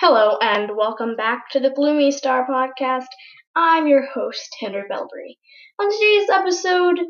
[0.00, 3.08] Hello, and welcome back to the Gloomy Star Podcast.
[3.54, 5.38] I'm your host, Henry Belbury.
[5.78, 7.00] On today's episode,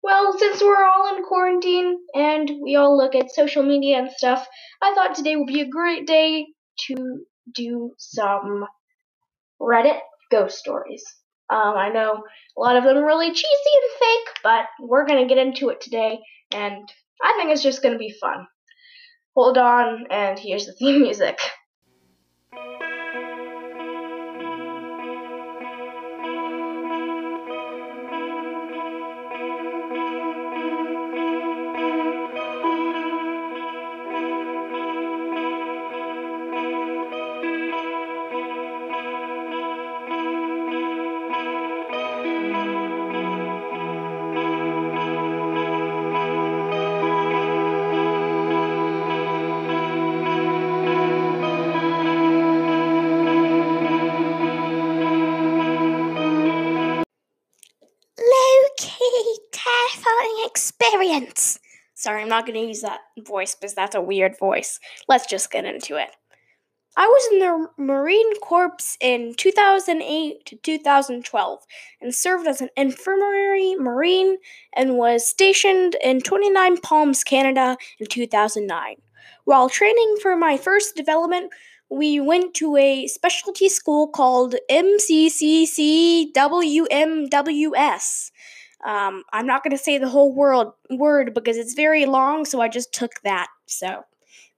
[0.00, 4.46] well, since we're all in quarantine and we all look at social media and stuff,
[4.80, 6.46] I thought today would be a great day
[6.86, 8.64] to do some
[9.60, 9.98] Reddit
[10.30, 11.02] ghost stories.
[11.50, 12.22] Um, I know
[12.56, 13.42] a lot of them are really cheesy
[13.74, 16.20] and fake, but we're gonna get into it today,
[16.52, 16.88] and
[17.20, 18.46] I think it's just gonna be fun.
[19.34, 21.40] Hold on, and here's the theme music.
[22.56, 22.85] Low-key
[62.26, 64.80] I'm not going to use that voice because that's a weird voice.
[65.06, 66.08] Let's just get into it.
[66.96, 71.62] I was in the Marine Corps in 2008 to 2012
[72.00, 74.38] and served as an infirmary marine
[74.74, 78.96] and was stationed in 29 Palms, Canada in 2009.
[79.44, 81.52] While training for my first development,
[81.88, 86.32] we went to a specialty school called MCCCWMWS.
[88.84, 92.60] Um, I'm not going to say the whole world word because it's very long, so
[92.60, 93.48] I just took that.
[93.66, 94.04] So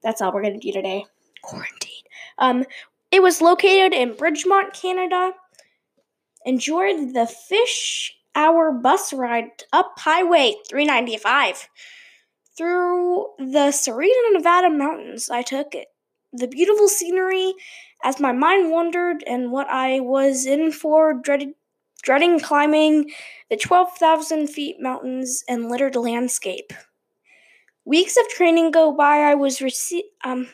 [0.03, 1.05] that's all we're going to do today.
[1.41, 2.03] Quarantine.
[2.37, 2.65] Um,
[3.11, 5.31] it was located in Bridgemont, Canada.
[6.45, 11.67] Enjoyed the fish hour bus ride up Highway 395
[12.57, 15.29] through the Sierra Nevada mountains.
[15.29, 15.87] I took it
[16.31, 17.53] the beautiful scenery
[18.03, 21.53] as my mind wandered and what I was in for dreaded
[22.09, 23.07] dreading climbing
[23.51, 26.73] the 12,000 feet mountains and littered landscape.
[27.85, 29.17] Weeks of training go by.
[29.17, 30.47] I was rece- um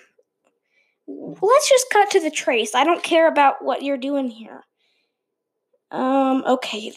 [1.07, 2.75] let's just cut to the trace.
[2.75, 4.63] I don't care about what you're doing here.
[5.91, 6.91] Um okay.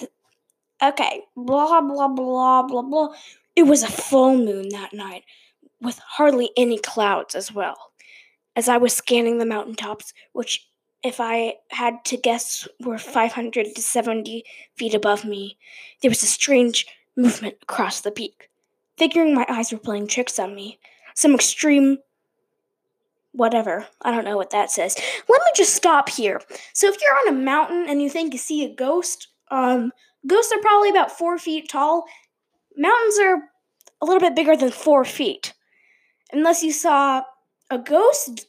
[0.83, 1.23] Okay.
[1.37, 3.09] Blah blah blah blah blah.
[3.55, 5.23] It was a full moon that night
[5.81, 7.93] with hardly any clouds as well.
[8.57, 10.68] As I was scanning the mountaintops, which
[11.09, 14.45] if I had to guess were 500 to 70
[14.77, 15.57] feet above me,
[16.03, 16.87] there was a strange
[17.17, 18.51] movement across the peak.
[18.97, 20.79] Figuring my eyes were playing tricks on me,
[21.15, 21.99] some extreme
[23.33, 23.87] whatever.
[24.03, 24.97] I don't know what that says.
[25.29, 26.41] Let me just stop here.
[26.73, 29.93] So if you're on a mountain and you think you see a ghost, um,
[30.27, 32.05] ghosts are probably about four feet tall.
[32.77, 33.43] Mountains are
[34.01, 35.55] a little bit bigger than four feet.
[36.33, 37.23] Unless you saw
[37.71, 38.47] a ghost,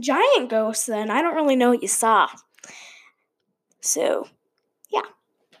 [0.00, 2.28] giant ghost, then I don't really know what you saw.
[3.80, 4.28] So,
[4.90, 5.02] yeah,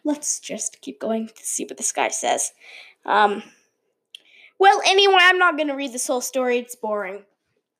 [0.04, 2.52] let's just keep going to see what this guy says.
[3.04, 3.42] Um,
[4.58, 7.24] well, anyway, I'm not going to read this whole story, it's boring.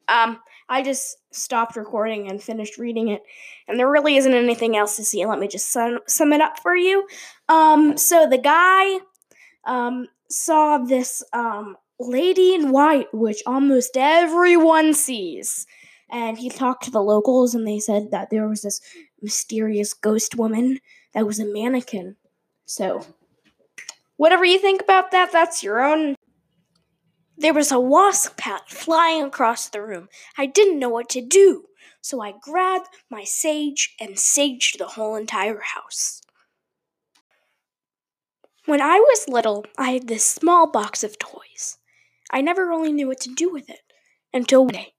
[0.09, 3.23] Um, I just stopped recording and finished reading it,
[3.69, 5.25] and there really isn't anything else to see.
[5.25, 7.07] Let me just sum, sum it up for you.
[7.49, 8.99] Um, so the guy
[9.65, 15.67] um, saw this um, lady in white, which almost everyone sees.
[16.13, 18.83] And he talked to the locals, and they said that there was this
[19.23, 20.79] mysterious ghost woman
[21.15, 22.17] that was a mannequin.
[22.67, 23.07] So,
[24.19, 26.17] whatever you think about that, that's your own.
[27.39, 30.11] There was a wasp hat flying across the room.
[30.37, 31.65] I didn't know what to do,
[32.03, 36.21] so I grabbed my sage and saged the whole entire house.
[38.67, 41.79] When I was little, I had this small box of toys.
[42.31, 43.81] I never really knew what to do with it
[44.33, 44.93] until one day.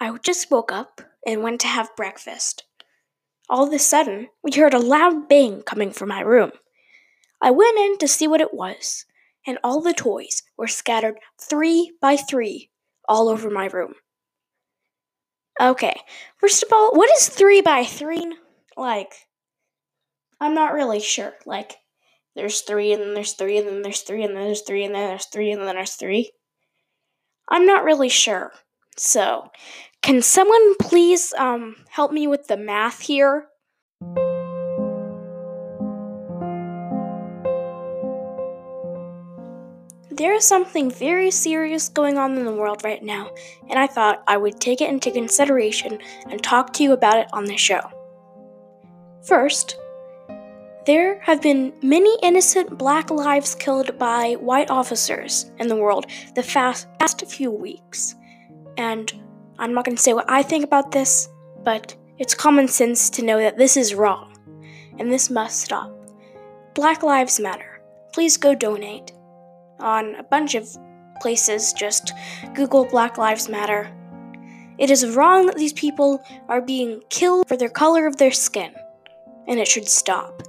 [0.00, 2.64] I just woke up and went to have breakfast.
[3.50, 6.52] All of a sudden, we heard a loud bang coming from my room.
[7.40, 9.06] I went in to see what it was,
[9.46, 12.70] and all the toys were scattered three by three
[13.08, 13.94] all over my room.
[15.60, 15.94] Okay,
[16.36, 18.36] first of all, what is three by three?
[18.76, 19.26] Like,
[20.40, 21.34] I'm not really sure.
[21.46, 21.76] Like,
[22.36, 24.94] there's three, and then there's three, and then there's three, and then there's three, and
[24.94, 26.30] then there's three, and then there's three.
[27.48, 28.52] I'm not really sure.
[28.98, 29.52] So,
[30.02, 33.46] can someone please um, help me with the math here?
[40.10, 43.30] There is something very serious going on in the world right now,
[43.70, 47.28] and I thought I would take it into consideration and talk to you about it
[47.32, 47.80] on the show.
[49.22, 49.76] First,
[50.86, 56.42] there have been many innocent black lives killed by white officers in the world the
[56.42, 58.16] fast, past few weeks.
[58.78, 59.12] And
[59.58, 61.28] I'm not going to say what I think about this,
[61.64, 64.34] but it's common sense to know that this is wrong
[64.98, 65.92] and this must stop.
[66.74, 67.82] Black Lives Matter.
[68.12, 69.12] Please go donate
[69.80, 70.68] on a bunch of
[71.20, 71.72] places.
[71.72, 72.12] Just
[72.54, 73.92] Google Black Lives Matter.
[74.78, 78.72] It is wrong that these people are being killed for their color of their skin,
[79.48, 80.40] and it should stop.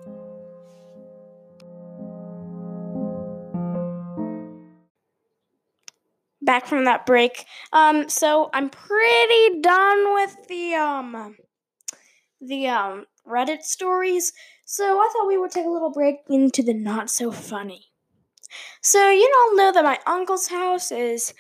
[6.50, 7.46] Back from that break.
[7.74, 11.36] Um, so I'm pretty done with the um
[12.42, 14.34] the um Reddit stories.
[14.66, 17.92] So I thought we would take a little break into the not so funny.
[18.82, 21.36] So you all know that my uncle's house is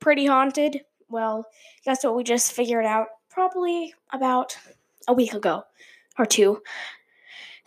[0.00, 0.80] pretty haunted.
[1.10, 1.44] Well,
[1.84, 4.56] that's what we just figured out probably about
[5.06, 5.64] a week ago
[6.18, 6.62] or two.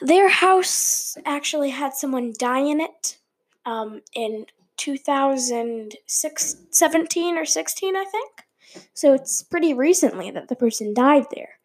[0.01, 3.19] Their house actually had someone die in it
[3.63, 4.47] um, in
[4.79, 8.31] 2017 or 16, I think.
[8.93, 11.59] So it's pretty recently that the person died there.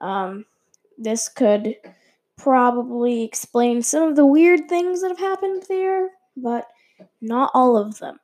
[0.00, 0.46] Um,
[0.98, 1.76] this could
[2.36, 6.66] probably explain some of the weird things that have happened there, but
[7.20, 8.18] not all of them.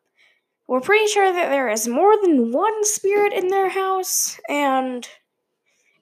[0.67, 5.09] We're pretty sure that there is more than one spirit in their house, and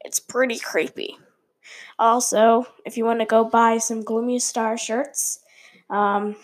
[0.04, 1.18] it's pretty creepy.
[1.98, 5.40] Also, if you want to go buy some Gloomy Star shirts,
[5.90, 6.36] um,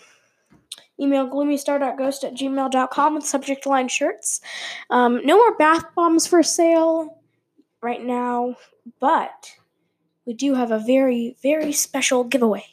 [1.01, 4.41] email gloomystar.ghost at gmail.com with subject line shirts.
[4.89, 7.21] Um, no more bath bombs for sale
[7.81, 8.55] right now,
[8.99, 9.51] but
[10.25, 12.65] we do have a very, very special giveaway.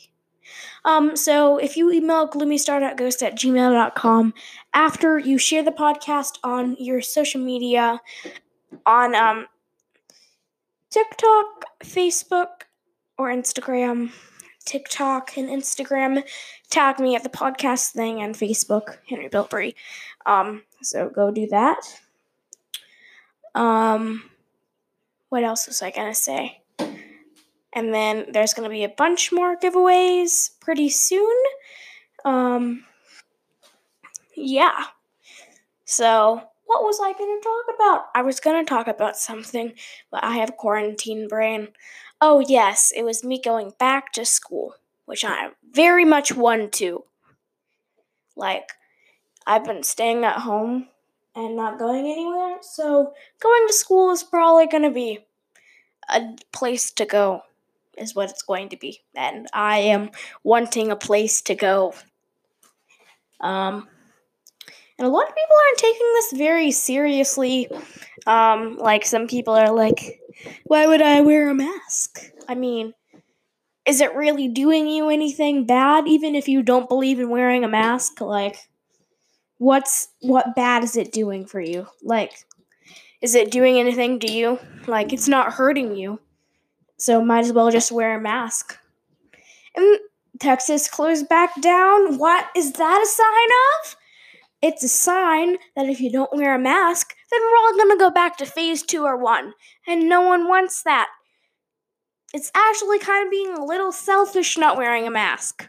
[0.84, 4.34] Um, so if you email gloomystar.ghost at gmail.com
[4.72, 8.00] after you share the podcast on your social media,
[8.86, 9.46] on um,
[10.90, 12.62] TikTok, Facebook,
[13.19, 14.12] or Instagram,
[14.69, 16.23] TikTok and Instagram,
[16.70, 19.75] tag me at the podcast thing and Facebook, Henry Bilbury.
[20.26, 21.81] Um, so go do that.
[23.55, 24.31] Um,
[25.31, 26.61] what else was I gonna say?
[27.73, 31.37] And then there's going to be a bunch more giveaways pretty soon.
[32.25, 32.85] Um,
[34.35, 34.85] yeah.
[35.85, 38.06] So, what was I going to talk about?
[38.15, 39.73] I was going to talk about something,
[40.11, 41.69] but I have quarantine brain.
[42.20, 44.75] Oh, yes, it was me going back to school,
[45.05, 47.05] which I very much want to.
[48.37, 48.73] Like,
[49.47, 50.88] I've been staying at home
[51.35, 55.20] and not going anywhere, so going to school is probably going to be
[56.09, 57.43] a place to go
[57.97, 59.00] is what it's going to be.
[59.15, 60.11] And I am
[60.43, 61.94] wanting a place to go.
[63.41, 63.88] Um,
[64.98, 67.68] and a lot of people aren't taking this very seriously.
[68.26, 70.20] Um, like some people are like,
[70.64, 72.20] why would I wear a mask?
[72.48, 72.94] I mean,
[73.86, 77.68] is it really doing you anything bad even if you don't believe in wearing a
[77.68, 78.20] mask?
[78.20, 78.68] Like
[79.58, 81.86] what's what bad is it doing for you?
[82.02, 82.32] Like
[83.20, 84.58] is it doing anything to you?
[84.86, 86.20] Like it's not hurting you.
[86.98, 88.76] So might as well just wear a mask.
[89.74, 89.98] And
[90.38, 92.18] Texas closed back down.
[92.18, 93.48] What is that a sign
[93.84, 93.96] of?
[94.60, 98.10] It's a sign that if you don't wear a mask, then we're all gonna go
[98.10, 99.55] back to phase two or one.
[99.87, 101.08] And no one wants that.
[102.34, 105.69] It's actually kind of being a little selfish not wearing a mask.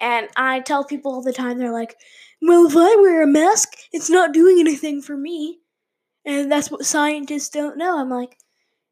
[0.00, 1.96] And I tell people all the time, they're like,
[2.40, 5.60] well, if I wear a mask, it's not doing anything for me.
[6.24, 7.98] And that's what scientists don't know.
[7.98, 8.36] I'm like,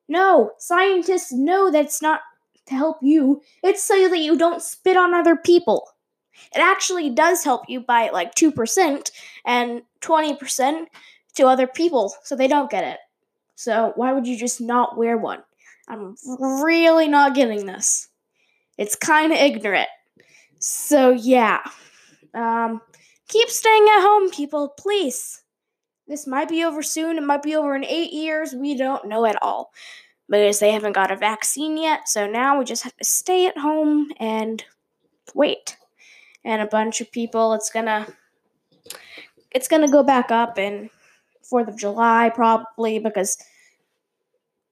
[0.09, 2.20] no, scientists know that's not
[2.67, 3.43] to help you.
[3.63, 5.89] It's so that you don't spit on other people.
[6.55, 9.11] It actually does help you by like 2%
[9.44, 10.87] and 20%
[11.37, 12.99] to other people so they don't get it.
[13.55, 15.43] So why would you just not wear one?
[15.89, 16.17] I'm
[16.63, 18.09] really not getting this.
[18.79, 19.89] It's kind of ignorant.
[20.59, 21.61] So yeah.
[22.35, 22.81] Um
[23.29, 25.43] keep staying at home people, please.
[26.06, 27.19] This might be over soon.
[27.19, 28.53] It might be over in eight years.
[28.53, 29.73] We don't know at all
[30.29, 32.09] because they haven't got a vaccine yet.
[32.09, 34.65] So now we just have to stay at home and
[35.35, 35.77] wait.
[36.44, 38.06] And a bunch of people, it's gonna,
[39.51, 40.91] it's gonna go back up in
[41.43, 43.37] Fourth of July probably because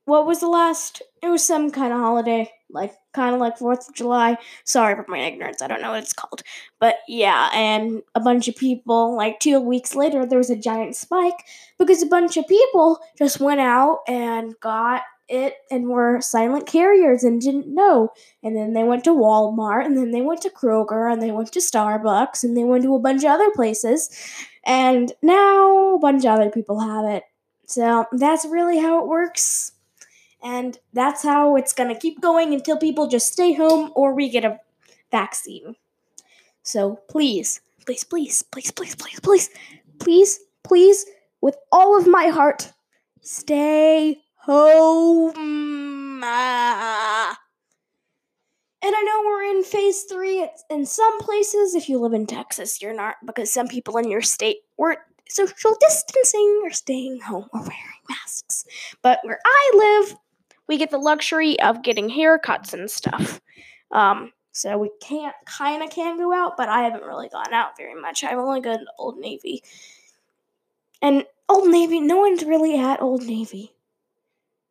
[0.09, 1.03] what was the last?
[1.23, 4.39] It was some kind of holiday, like kind of like Fourth of July.
[4.65, 5.61] Sorry for my ignorance.
[5.61, 6.43] I don't know what it's called,
[6.81, 7.51] but yeah.
[7.53, 11.45] And a bunch of people, like two weeks later, there was a giant spike
[11.79, 17.23] because a bunch of people just went out and got it and were silent carriers
[17.23, 18.13] and didn't know.
[18.43, 21.53] And then they went to Walmart and then they went to Kroger and they went
[21.53, 24.11] to Starbucks and they went to a bunch of other places.
[24.65, 27.25] And now a bunch of other people have it.
[27.67, 29.73] So that's really how it works.
[30.43, 34.31] And that's how it's going to keep going until people just stay home or we
[34.31, 34.61] get a
[35.11, 35.77] vaccine.
[36.63, 39.51] So please, please, please, please, please, please, please,
[39.99, 41.07] please, please,
[41.41, 42.73] with all of my heart,
[43.21, 45.33] stay home.
[48.81, 50.40] And I know we're in phase three.
[50.40, 54.09] It's in some places, if you live in Texas, you're not, because some people in
[54.11, 58.64] your state weren't social distancing or staying home or wearing masks.
[59.02, 60.17] But where I live,
[60.67, 63.43] we get the luxury of getting haircuts and stuff.
[63.90, 67.76] Um, so we can't, kind of can go out, but I haven't really gone out
[67.76, 68.25] very much.
[68.25, 69.62] I've only gone to Old Navy.
[71.02, 73.73] And Old Navy, no one's really at Old Navy.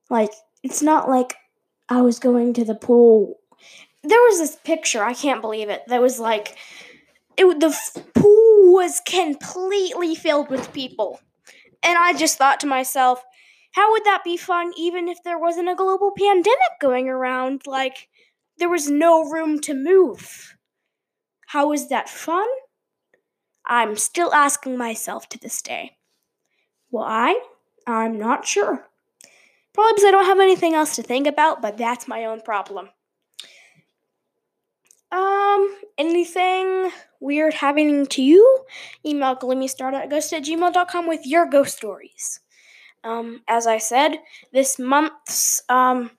[0.10, 0.32] Like,
[0.64, 1.36] it's not like
[1.90, 3.40] I was going to the pool.
[4.04, 6.56] There was this picture i can't believe it that was like
[7.36, 11.20] it the f- pool was completely filled with people.
[11.84, 13.24] And i just thought to myself
[13.74, 17.68] how would that be fun even if there wasn't a global pandemic going around?
[17.68, 18.08] Like
[18.58, 20.56] there was no room to move.
[21.48, 22.48] How is that fun?
[23.66, 25.98] I'm still asking myself to this day.
[26.90, 27.40] Why?
[27.86, 28.88] I'm not sure
[29.77, 32.89] probably because i don't have anything else to think about but that's my own problem
[35.12, 38.65] um, anything weird happening to you?
[39.05, 42.41] Email gloomystart at ghost at gmail.com with your ghost stories.
[43.03, 44.17] Um, as I said,
[44.51, 46.12] this month's um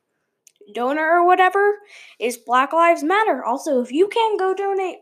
[0.74, 1.78] donor or whatever
[2.18, 3.44] is Black Lives Matter.
[3.44, 4.98] Also, if you can go donate,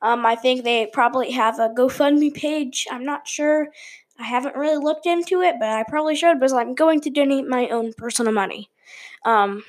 [0.00, 2.86] um, I think they probably have a GoFundMe page.
[2.90, 3.68] I'm not sure.
[4.18, 7.46] I haven't really looked into it, but I probably should because I'm going to donate
[7.46, 8.70] my own personal money.
[9.24, 9.62] Um,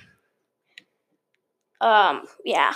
[1.82, 2.74] um, yeah.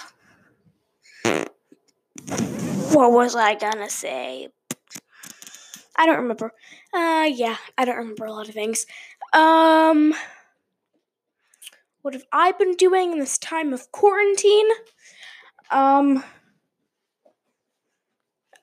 [2.94, 4.50] What was I gonna say?
[5.96, 6.52] I don't remember.
[6.94, 8.86] Uh, yeah, I don't remember a lot of things.
[9.34, 10.14] Um,
[12.02, 14.68] what have I been doing in this time of quarantine?
[15.70, 16.24] Um,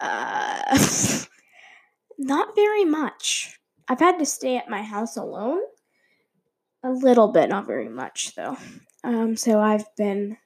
[0.01, 0.79] uh,
[2.19, 3.59] not very much.
[3.89, 5.61] I've had to stay at my house alone.
[6.85, 8.57] A little bit, not very much though.
[9.03, 10.37] Um, so I've been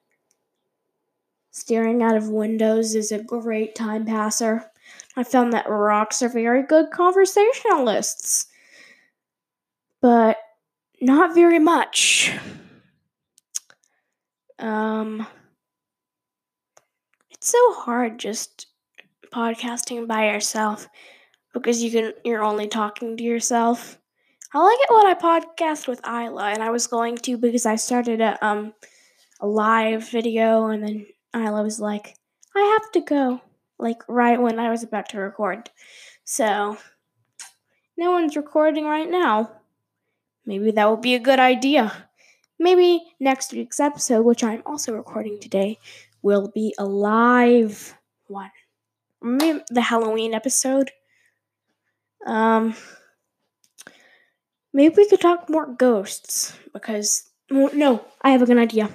[1.54, 4.64] Staring out of windows is a great time passer.
[5.16, 8.46] I found that rocks are very good conversationalists,
[10.00, 10.38] but
[11.02, 12.34] not very much.
[14.58, 15.26] Um,
[17.30, 18.68] it's so hard just
[19.30, 20.88] podcasting by yourself
[21.52, 23.98] because you can you're only talking to yourself.
[24.54, 27.76] I like it when I podcast with Isla, and I was going to because I
[27.76, 28.74] started a um
[29.40, 32.16] a live video, and then Isla was like,
[32.54, 33.40] I have to go,
[33.78, 35.70] like right when I was about to record.
[36.24, 36.78] So,
[37.96, 39.50] no one's recording right now.
[40.44, 42.08] Maybe that would be a good idea.
[42.58, 45.78] Maybe next week's episode, which I'm also recording today,
[46.22, 47.96] will be a live
[48.28, 48.50] one.
[49.20, 50.90] Maybe the Halloween episode.
[52.26, 52.74] Um,
[54.72, 58.90] maybe we could talk more ghosts because no, I have a good idea.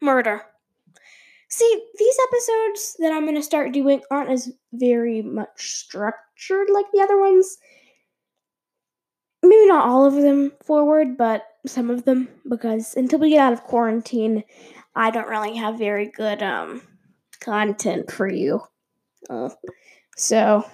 [0.00, 0.42] Murder.
[1.48, 6.86] See, these episodes that I'm going to start doing aren't as very much structured like
[6.92, 7.58] the other ones.
[9.42, 13.52] Maybe not all of them forward, but some of them because until we get out
[13.52, 14.42] of quarantine,
[14.96, 16.82] I don't really have very good um
[17.40, 18.60] content for you.
[19.28, 19.50] Uh,
[20.16, 20.64] so,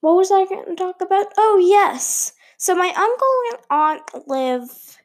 [0.00, 1.26] what was I going to talk about?
[1.36, 2.32] Oh, yes.
[2.56, 4.98] So my uncle and aunt live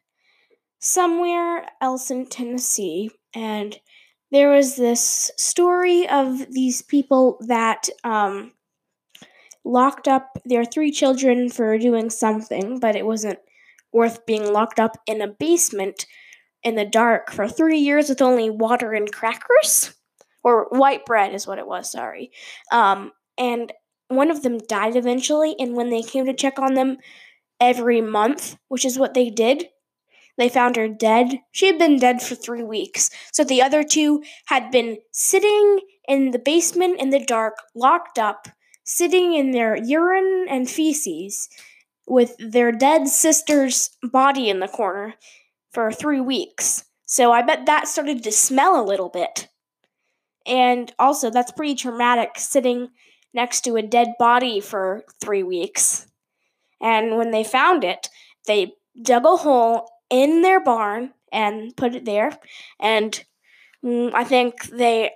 [0.78, 3.78] somewhere else in Tennessee, and
[4.30, 8.52] there was this story of these people that um,
[9.64, 13.38] locked up their three children for doing something, but it wasn't
[13.92, 16.06] worth being locked up in a basement
[16.64, 19.94] in the dark for three years with only water and crackers.
[20.42, 22.30] Or white bread is what it was, sorry.
[22.70, 23.72] Um, and
[24.16, 26.98] one of them died eventually, and when they came to check on them
[27.60, 29.66] every month, which is what they did,
[30.36, 31.38] they found her dead.
[31.52, 33.10] She had been dead for three weeks.
[33.32, 38.48] So the other two had been sitting in the basement in the dark, locked up,
[38.84, 41.48] sitting in their urine and feces
[42.06, 45.14] with their dead sister's body in the corner
[45.72, 46.84] for three weeks.
[47.06, 49.48] So I bet that started to smell a little bit.
[50.46, 52.90] And also, that's pretty traumatic sitting
[53.34, 56.06] next to a dead body for three weeks.
[56.80, 58.08] And when they found it,
[58.46, 62.38] they dug a hole in their barn and put it there.
[62.80, 63.22] And
[63.84, 65.10] mm, I think they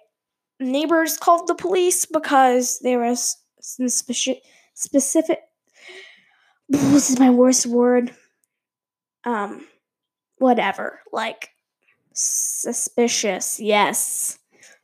[0.60, 4.42] neighbors called the police because there was some specific
[4.74, 5.40] specific.
[6.68, 8.14] This is my worst word.
[9.24, 9.66] Um,
[10.38, 11.50] whatever, like
[12.12, 13.60] suspicious.
[13.60, 14.38] Yes.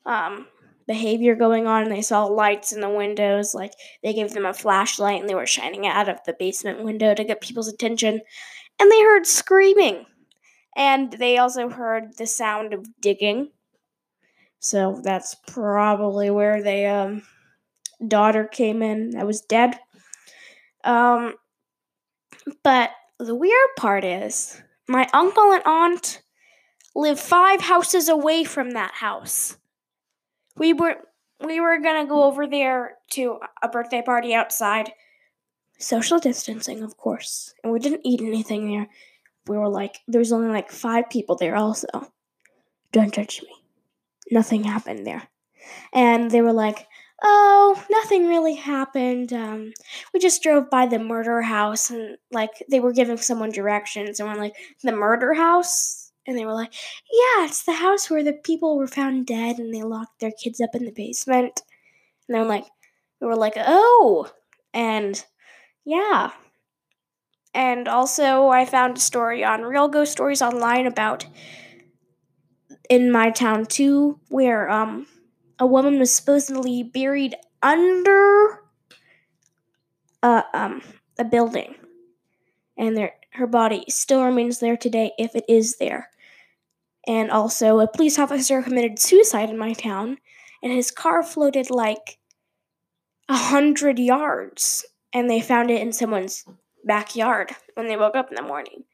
[0.07, 0.47] Um,
[0.87, 3.73] behavior going on and they saw lights in the windows like
[4.03, 7.25] they gave them a flashlight and they were shining out of the basement window to
[7.25, 8.21] get people's attention
[8.79, 10.07] and they heard screaming.
[10.77, 13.51] And they also heard the sound of digging.
[14.59, 17.23] So that's probably where they um
[18.07, 19.79] daughter came in that was dead.
[20.83, 21.35] Um
[22.63, 26.23] but the weird part is my uncle and aunt
[26.95, 29.57] live five houses away from that house
[30.57, 30.97] we were
[31.45, 34.93] we were gonna go over there to a birthday party outside.
[35.79, 37.53] Social distancing, of course.
[37.63, 38.89] And we didn't eat anything there.
[39.47, 41.89] We were like there was only like five people there also.
[42.93, 43.51] Don't judge me.
[44.31, 45.29] Nothing happened there.
[45.93, 46.87] And they were like,
[47.23, 49.33] Oh, nothing really happened.
[49.33, 49.73] Um,
[50.13, 54.29] we just drove by the murder house and like they were giving someone directions and
[54.29, 56.13] we're like, the murder house?
[56.27, 56.73] And they were like,
[57.13, 60.61] Yeah, it's the house where the people were found dead and they locked their kids
[60.61, 61.63] up in the basement.
[62.29, 62.67] And they're like,
[63.21, 64.31] We were like, Oh.
[64.75, 65.25] And
[65.85, 66.33] yeah.
[67.55, 71.27] And also, I found a story on Real Ghost Stories Online about
[72.89, 75.07] in my town too, where um
[75.59, 78.61] a woman was supposedly buried under
[80.23, 80.83] a um
[81.19, 81.75] a building,
[82.77, 86.11] and there her body still remains there today if it is there.
[87.07, 90.19] And also, a police officer committed suicide in my town,
[90.63, 92.19] and his car floated like
[93.29, 96.45] a hundred yards, and they found it in someone's
[96.85, 98.85] backyard when they woke up in the morning.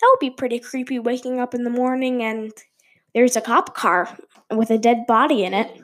[0.00, 2.52] That would be pretty creepy waking up in the morning and
[3.14, 4.08] there's a cop car
[4.50, 5.80] with a dead body in it.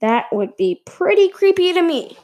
[0.00, 2.16] That would be pretty creepy to me.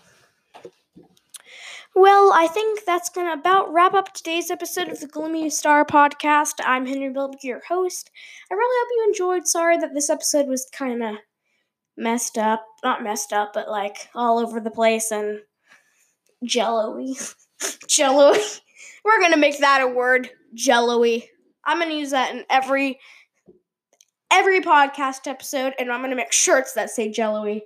[1.98, 5.82] Well, I think that's going to about wrap up today's episode of the Gloomy Star
[5.82, 6.60] podcast.
[6.62, 8.10] I'm Henry Bilby, your host.
[8.50, 9.48] I really hope you enjoyed.
[9.48, 11.14] Sorry that this episode was kind of
[11.96, 12.66] messed up.
[12.84, 15.40] Not messed up, but like all over the place and
[16.44, 17.14] jello-y.
[17.88, 18.44] jello-y.
[19.02, 21.26] We're going to make that a word, jello-y.
[21.64, 23.00] I'm going to use that in every
[24.30, 27.62] every podcast episode and I'm going to make shirts that say jello-y.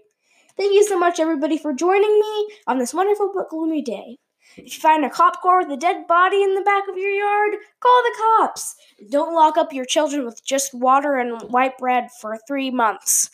[0.60, 4.18] Thank you so much, everybody, for joining me on this wonderful but gloomy day.
[4.58, 7.12] If you find a cop car with a dead body in the back of your
[7.12, 8.76] yard, call the cops.
[9.10, 13.30] Don't lock up your children with just water and white bread for three months.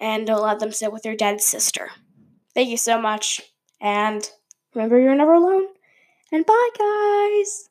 [0.00, 1.90] And don't let them sit with their dead sister.
[2.54, 3.42] Thank you so much.
[3.78, 4.26] And
[4.74, 5.66] remember, you're never alone.
[6.32, 7.68] And bye, guys.